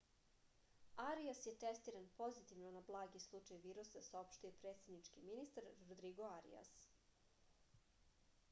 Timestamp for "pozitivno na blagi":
2.21-3.21